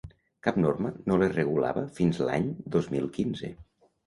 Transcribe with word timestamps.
Cap 0.45 0.55
norma 0.61 0.91
no 1.11 1.17
les 1.23 1.35
regulava 1.35 1.83
fins 1.99 2.23
l’any 2.29 2.49
dos 2.79 2.89
mil 2.97 3.07
quinze. 3.21 3.53